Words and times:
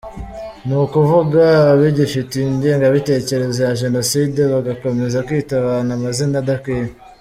Ni 0.65 0.75
ukuvuga 0.83 1.43
abagifite 1.73 2.33
ingengabitekerezo 2.41 3.59
ya 3.67 3.73
Jenoside 3.81 4.39
bagakomeza 4.53 5.23
kwita 5.27 5.53
abantu 5.61 5.91
amazina 5.97 6.35
adakwiye. 6.41 6.91